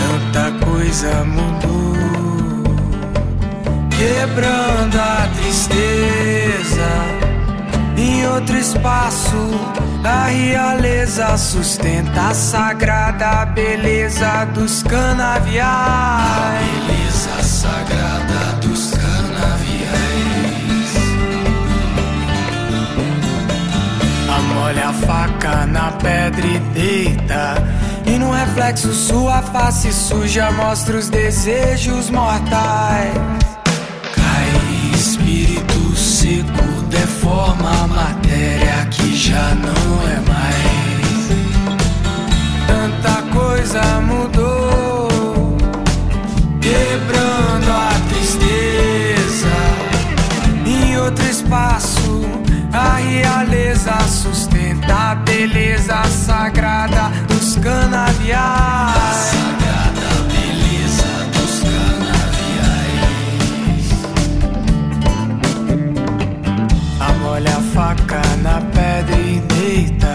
Tanta 0.00 0.64
coisa 0.64 1.24
mudou, 1.24 1.96
quebrando 3.90 4.96
a 4.96 5.28
tristeza. 5.34 6.90
Em 7.96 8.26
outro 8.26 8.56
espaço, 8.56 9.50
a 10.02 10.26
realeza 10.26 11.36
sustenta 11.36 12.28
a 12.28 12.34
sagrada 12.34 13.44
beleza 13.46 14.46
dos 14.54 14.82
canaviais. 14.82 15.66
A 15.66 16.58
beleza 16.58 17.42
sagrada 17.42 17.99
Amolha 24.60 24.90
a 24.90 24.92
faca 24.92 25.64
na 25.64 25.90
pedra 25.92 26.46
e 26.46 26.58
deita. 26.74 27.54
E 28.04 28.18
no 28.18 28.30
reflexo 28.30 28.92
sua 28.92 29.40
face 29.40 29.90
suja 29.90 30.52
mostra 30.52 30.98
os 30.98 31.08
desejos 31.08 32.10
mortais. 32.10 33.14
Cai 34.14 34.92
espírito 34.94 35.96
seco, 35.96 36.82
deforma 36.90 37.70
a 37.70 37.86
matéria 37.86 38.86
que 38.90 39.16
já 39.16 39.54
não 39.54 40.02
é 40.06 40.20
mais. 40.28 41.30
Tanta 42.66 43.22
coisa 43.32 43.82
mudou, 44.02 45.56
quebrando 46.60 47.72
a 47.72 47.92
tristeza. 48.10 49.56
Em 50.66 50.98
outro 50.98 51.24
espaço, 51.24 52.28
a 52.74 52.96
realeza 52.96 53.98
sustenta 54.06 54.49
da 54.90 55.14
beleza 55.14 56.02
sagrada 56.04 57.12
dos 57.28 57.54
canaviais. 57.56 59.30
Sagrada 59.30 60.10
beleza 60.32 61.12
dos 61.32 61.54
canaviais. 61.70 63.06
A 66.98 67.12
molha 67.22 67.56
a 67.56 67.62
faca 67.72 68.22
na 68.42 68.60
pedra 68.74 69.16
e 69.16 69.40
deita. 69.52 70.14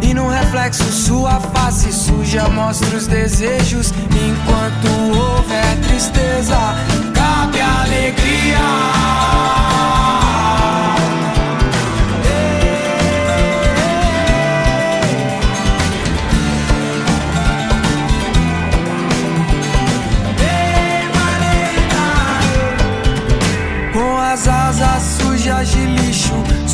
E 0.00 0.14
no 0.14 0.30
reflexo 0.30 0.90
sua 0.90 1.38
face 1.38 1.92
suja 1.92 2.48
mostra 2.48 2.96
os 2.96 3.06
desejos. 3.06 3.92
Enquanto 4.28 4.88
houver 5.18 5.76
tristeza, 5.82 6.74
cabe 7.12 7.60
alegria. 7.60 9.16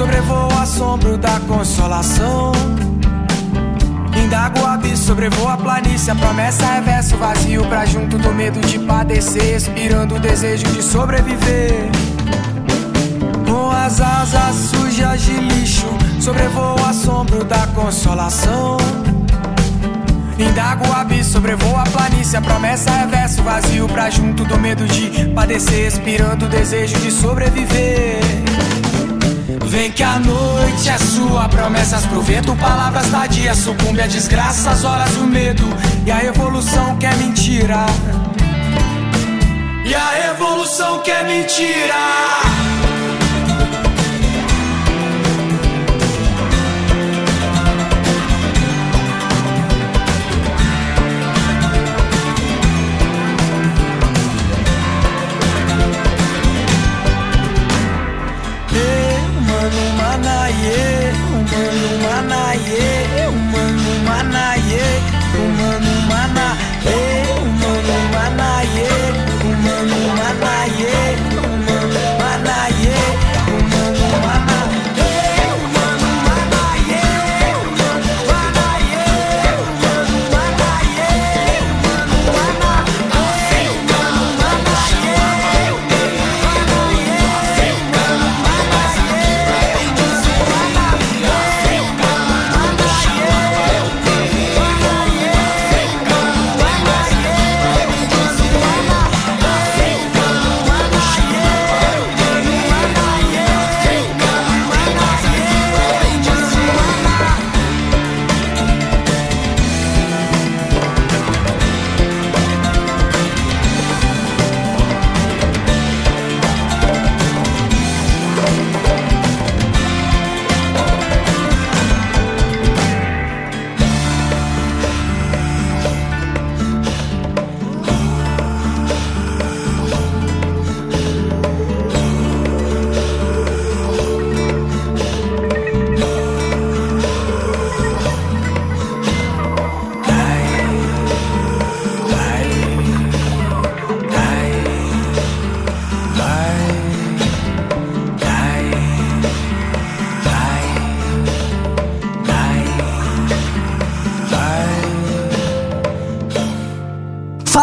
Sobrevoa 0.03 0.49
o 0.49 0.59
assombro 0.59 1.17
da 1.17 1.39
consolação. 1.47 2.51
Indago 4.17 4.59
o 4.59 4.67
abismo, 4.67 4.97
sobrevoa 4.97 5.53
a 5.53 5.57
planície. 5.57 6.11
A 6.11 6.15
promessa 6.17 6.65
é 6.65 6.81
verso 6.81 7.17
vazio 7.17 7.65
pra 7.67 7.87
junto 7.87 8.19
do 8.19 8.35
medo 8.35 8.61
de 8.67 8.81
padecer, 8.81 9.57
expirando 9.57 10.17
o 10.17 10.19
desejo 10.19 10.65
de 10.65 10.83
sobreviver. 10.83 11.89
Com 13.49 13.71
as 13.71 14.01
asas 14.01 14.57
sujas 14.71 15.23
de 15.23 15.35
lixo, 15.35 15.87
sobrevoa 16.21 16.81
o 16.81 16.85
assombro 16.85 17.45
da 17.45 17.65
consolação. 17.69 18.79
Indago 20.37 20.89
o 20.89 20.93
abismo, 20.93 21.33
sobrevoa 21.33 21.83
a 21.83 21.91
planície. 21.91 22.37
A 22.37 22.43
promessa 22.43 22.91
é 22.91 23.07
verso 23.07 23.41
vazio 23.45 23.87
pra 23.87 24.11
junto 24.11 24.45
do 24.45 24.59
medo 24.59 24.85
de 24.85 25.27
padecer, 25.29 25.87
expirando 25.87 26.47
o 26.47 26.49
desejo 26.49 26.99
de 26.99 27.13
sobreviver. 27.13 28.52
Vem 29.73 29.91
que 29.91 30.03
a 30.03 30.19
noite 30.19 30.87
é 30.87 30.99
sua, 30.99 31.49
promessas 31.49 32.05
pro 32.05 32.21
vento, 32.21 32.55
palavras 32.57 33.07
dia, 33.31 33.55
sucumbe 33.55 34.03
a 34.03 34.07
desgraça, 34.07 34.71
as 34.71 34.85
horas 34.85 35.11
do 35.13 35.27
medo 35.27 35.65
e 36.05 36.11
a 36.11 36.23
evolução 36.23 36.99
que 36.99 37.07
é 37.07 37.15
mentira. 37.15 37.87
E 39.87 39.95
a 39.95 40.31
evolução 40.31 40.99
que 40.99 41.11
é 41.11 41.23
mentira. 41.23 42.62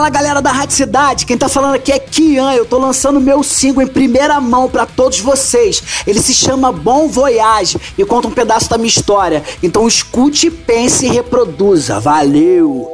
Fala 0.09 0.21
galera 0.21 0.41
da 0.41 0.51
Rádio 0.51 0.75
Cidade, 0.75 1.23
quem 1.23 1.37
tá 1.37 1.47
falando 1.47 1.75
aqui 1.75 1.91
é 1.91 1.99
Kian. 1.99 2.51
Eu 2.53 2.65
tô 2.65 2.79
lançando 2.79 3.19
meu 3.19 3.43
single 3.43 3.83
em 3.83 3.87
primeira 3.87 4.41
mão 4.41 4.67
pra 4.67 4.87
todos 4.87 5.19
vocês. 5.19 5.83
Ele 6.07 6.19
se 6.19 6.33
chama 6.33 6.71
Bom 6.71 7.07
Voyage 7.07 7.77
e 7.95 8.03
conta 8.03 8.27
um 8.27 8.31
pedaço 8.31 8.67
da 8.67 8.77
minha 8.79 8.87
história. 8.87 9.43
Então 9.61 9.87
escute, 9.87 10.49
pense 10.49 11.05
e 11.05 11.09
reproduza. 11.09 11.99
Valeu! 11.99 12.88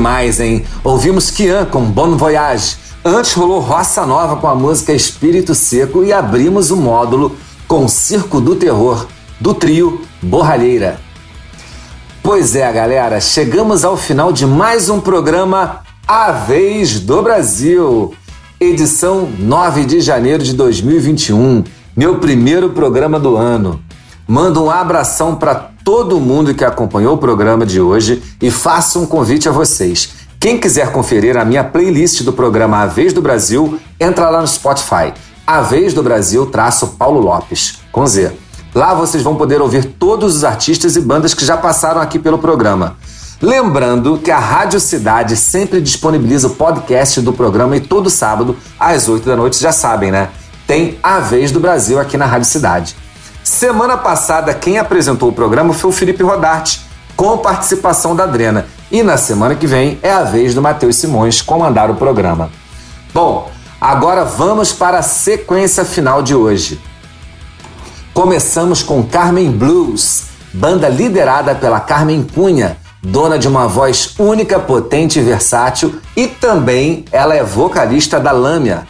Demais, 0.00 0.40
hein? 0.40 0.64
Ouvimos 0.82 1.30
Kian 1.30 1.66
com 1.66 1.82
Bon 1.82 2.16
Voyage. 2.16 2.78
Antes 3.04 3.34
rolou 3.34 3.60
Roça 3.60 4.06
Nova 4.06 4.36
com 4.36 4.48
a 4.48 4.54
música 4.54 4.94
Espírito 4.94 5.54
Seco 5.54 6.02
e 6.02 6.10
abrimos 6.10 6.70
o 6.70 6.76
módulo 6.76 7.36
com 7.68 7.86
Circo 7.86 8.40
do 8.40 8.56
Terror, 8.56 9.06
do 9.38 9.52
trio 9.52 10.00
Borralheira. 10.22 10.98
Pois 12.22 12.56
é, 12.56 12.72
galera, 12.72 13.20
chegamos 13.20 13.84
ao 13.84 13.94
final 13.94 14.32
de 14.32 14.46
mais 14.46 14.88
um 14.88 15.00
programa 15.00 15.80
A 16.08 16.32
Vez 16.32 16.98
do 16.98 17.20
Brasil. 17.20 18.14
Edição 18.58 19.28
9 19.38 19.84
de 19.84 20.00
janeiro 20.00 20.42
de 20.42 20.54
2021, 20.54 21.62
meu 21.94 22.18
primeiro 22.20 22.70
programa 22.70 23.20
do 23.20 23.36
ano. 23.36 23.82
Mando 24.26 24.64
um 24.64 24.70
abração 24.70 25.34
para 25.34 25.69
todo 25.84 26.20
mundo 26.20 26.54
que 26.54 26.64
acompanhou 26.64 27.14
o 27.14 27.18
programa 27.18 27.64
de 27.64 27.80
hoje 27.80 28.22
e 28.40 28.50
faço 28.50 29.00
um 29.00 29.06
convite 29.06 29.48
a 29.48 29.52
vocês. 29.52 30.10
Quem 30.38 30.58
quiser 30.58 30.90
conferir 30.92 31.36
a 31.36 31.44
minha 31.44 31.62
playlist 31.62 32.22
do 32.22 32.32
programa 32.32 32.78
A 32.78 32.86
Vez 32.86 33.12
do 33.12 33.20
Brasil, 33.20 33.78
entra 33.98 34.30
lá 34.30 34.40
no 34.40 34.48
Spotify. 34.48 35.12
A 35.46 35.60
Vez 35.60 35.92
do 35.92 36.02
Brasil 36.02 36.46
traço 36.46 36.94
Paulo 36.98 37.20
Lopes, 37.20 37.78
com 37.92 38.06
Z. 38.06 38.32
Lá 38.74 38.94
vocês 38.94 39.22
vão 39.22 39.34
poder 39.34 39.60
ouvir 39.60 39.84
todos 39.84 40.36
os 40.36 40.44
artistas 40.44 40.96
e 40.96 41.00
bandas 41.00 41.34
que 41.34 41.44
já 41.44 41.56
passaram 41.56 42.00
aqui 42.00 42.18
pelo 42.18 42.38
programa. 42.38 42.96
Lembrando 43.42 44.18
que 44.18 44.30
a 44.30 44.38
Rádio 44.38 44.78
Cidade 44.78 45.36
sempre 45.36 45.80
disponibiliza 45.80 46.46
o 46.46 46.50
podcast 46.50 47.20
do 47.20 47.32
programa 47.32 47.76
e 47.76 47.80
todo 47.80 48.08
sábado, 48.08 48.56
às 48.78 49.08
8 49.08 49.26
da 49.26 49.36
noite, 49.36 49.58
já 49.58 49.72
sabem, 49.72 50.10
né? 50.10 50.28
Tem 50.66 50.98
A 51.02 51.18
Vez 51.18 51.50
do 51.50 51.58
Brasil 51.58 51.98
aqui 51.98 52.16
na 52.16 52.26
Rádio 52.26 52.48
Cidade. 52.48 52.94
Semana 53.50 53.96
passada, 53.96 54.54
quem 54.54 54.78
apresentou 54.78 55.28
o 55.28 55.32
programa 55.32 55.74
foi 55.74 55.90
o 55.90 55.92
Felipe 55.92 56.22
Rodarte, 56.22 56.82
com 57.16 57.36
participação 57.36 58.14
da 58.14 58.22
Adrena. 58.22 58.66
E 58.92 59.02
na 59.02 59.16
semana 59.16 59.56
que 59.56 59.66
vem 59.66 59.98
é 60.04 60.12
a 60.12 60.22
vez 60.22 60.54
do 60.54 60.62
Matheus 60.62 60.94
Simões 60.94 61.42
comandar 61.42 61.90
o 61.90 61.96
programa. 61.96 62.48
Bom, 63.12 63.50
agora 63.80 64.24
vamos 64.24 64.72
para 64.72 65.00
a 65.00 65.02
sequência 65.02 65.84
final 65.84 66.22
de 66.22 66.32
hoje. 66.32 66.80
Começamos 68.14 68.84
com 68.84 69.02
Carmen 69.02 69.50
Blues, 69.50 70.26
banda 70.54 70.88
liderada 70.88 71.52
pela 71.52 71.80
Carmen 71.80 72.22
Cunha, 72.22 72.78
dona 73.02 73.36
de 73.36 73.48
uma 73.48 73.66
voz 73.66 74.14
única, 74.16 74.60
potente 74.60 75.18
e 75.18 75.22
versátil, 75.22 76.00
e 76.16 76.28
também 76.28 77.04
ela 77.10 77.34
é 77.34 77.42
vocalista 77.42 78.20
da 78.20 78.30
Lâmia. 78.30 78.86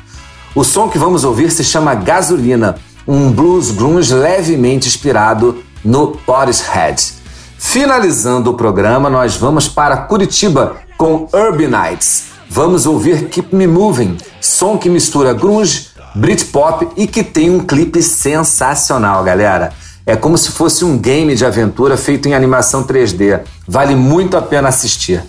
O 0.55 0.63
som 0.65 0.87
que 0.87 0.99
vamos 0.99 1.25
ouvir 1.25 1.51
se 1.51 1.65
chama 1.65 1.95
Gasolina, 1.95 2.77
um 3.07 3.31
blues 3.31 3.71
grunge 3.71 4.13
levemente 4.15 4.89
inspirado 4.89 5.63
no 5.85 6.09
Portishead. 6.09 7.13
Finalizando 7.59 8.51
o 8.51 8.55
programa, 8.55 9.11
nós 9.11 9.37
vamos 9.37 9.69
para 9.69 9.97
Curitiba 9.97 10.77
com 10.97 11.29
Urbanites. 11.33 12.25
Vamos 12.49 12.87
ouvir 12.87 13.29
Keep 13.29 13.55
Me 13.55 13.67
Moving, 13.67 14.17
som 14.41 14.77
que 14.77 14.89
mistura 14.89 15.33
grunge, 15.33 15.89
Britpop 16.15 16.89
e 16.97 17.07
que 17.07 17.23
tem 17.23 17.51
um 17.51 17.61
clipe 17.61 18.03
sensacional, 18.03 19.23
galera. 19.23 19.73
É 20.05 20.17
como 20.17 20.37
se 20.37 20.51
fosse 20.51 20.85
um 20.85 20.99
game 20.99 21.35
de 21.35 21.45
aventura 21.45 21.97
feito 21.97 22.29
em 22.29 22.35
animação 22.35 22.83
3D. 22.83 23.41
Vale 23.69 23.95
muito 23.95 24.37
a 24.37 24.43
pena 24.43 24.69
assistir. 24.69 25.23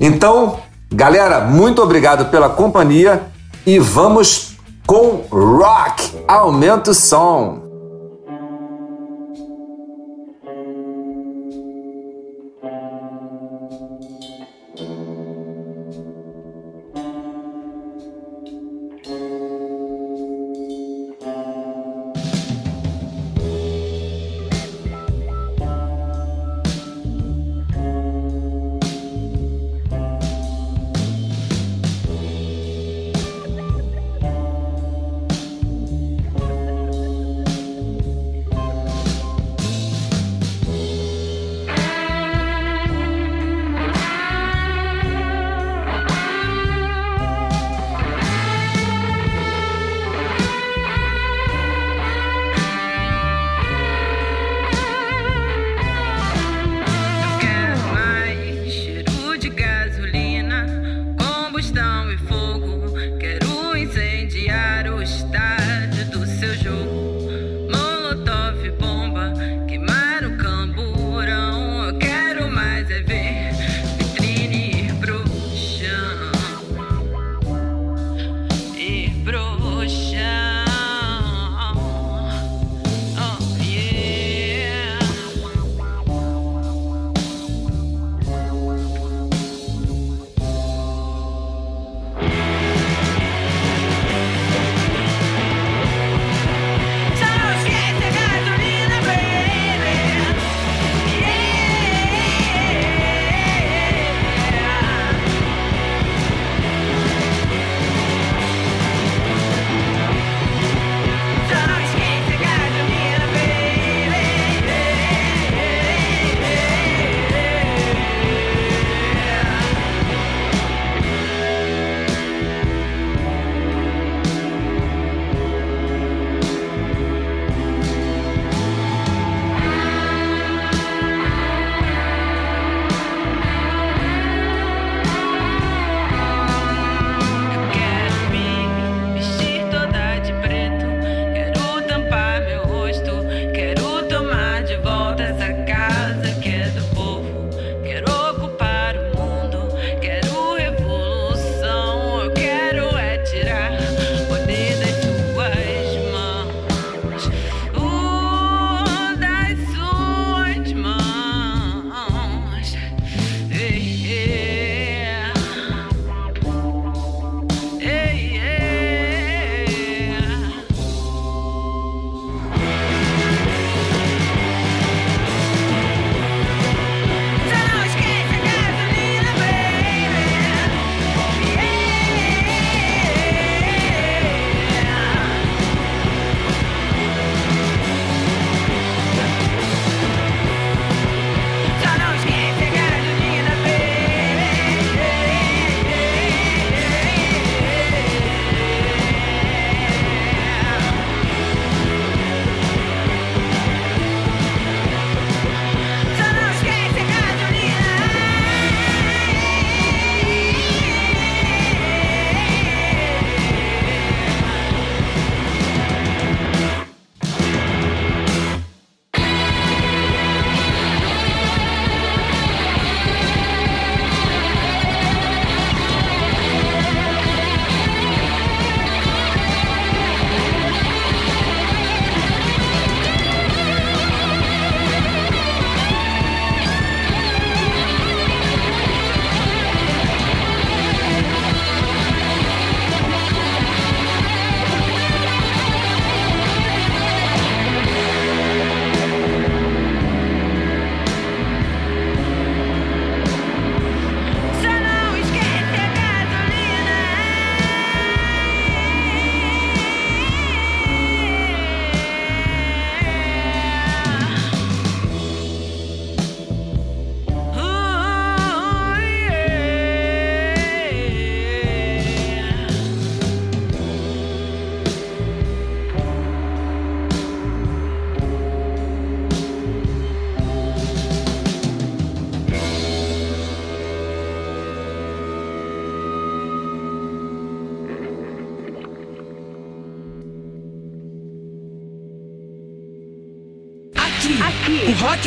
Então, 0.00 0.58
galera, 0.90 1.42
muito 1.42 1.82
obrigado 1.82 2.30
pela 2.30 2.48
companhia 2.48 3.22
e 3.64 3.78
vamos 3.78 4.47
com 4.88 5.22
rock. 5.30 6.24
Aumenta 6.26 6.92
o 6.92 6.94
som. 6.94 7.67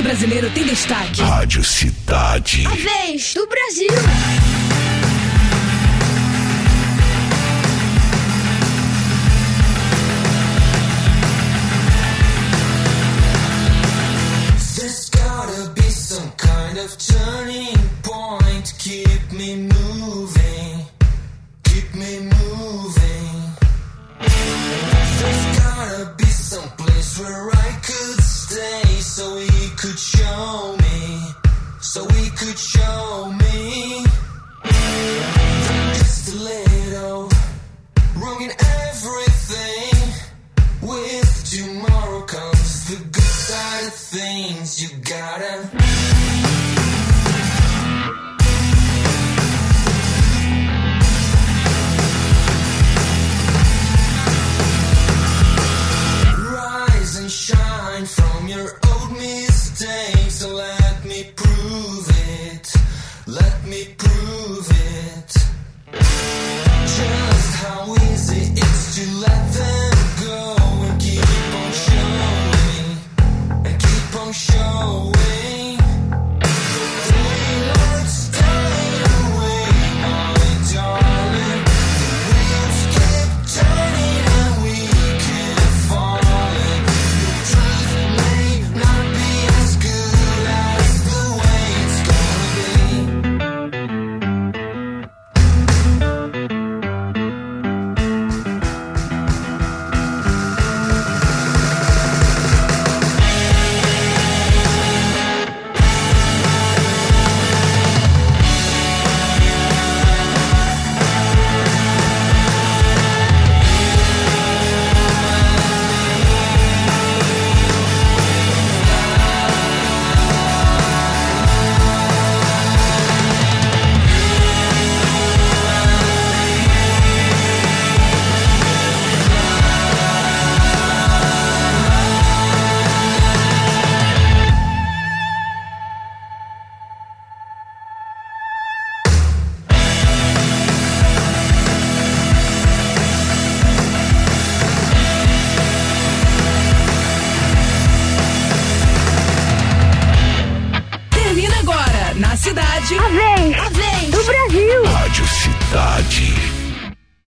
Brasileiro 0.02 0.50
tem 0.50 0.64
destaque. 0.64 1.22
Rádio 1.22 1.64
Cidade. 1.64 2.66
A 2.66 2.70
vez 2.70 3.34
do 3.34 3.48
Brasil. 3.48 4.51